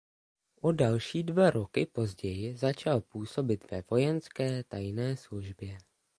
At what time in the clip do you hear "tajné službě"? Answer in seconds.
4.63-5.77